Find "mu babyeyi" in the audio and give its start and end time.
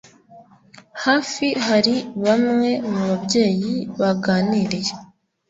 2.91-3.73